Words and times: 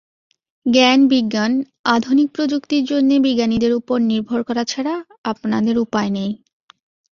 জ্ঞান 0.65 0.99
বিজ্ঞান, 1.07 1.51
আধুনিক 1.87 2.27
প্রযুক্তির 2.35 2.83
জন্যে 2.85 3.15
বিজ্ঞানীদের 3.19 3.71
উপর 3.73 3.97
নির্ভর 4.09 4.39
করা 4.43 4.63
ছাড়া 4.63 4.93
আপনাদের 5.25 5.75
উপায় 5.77 6.09
নেই। 6.09 6.31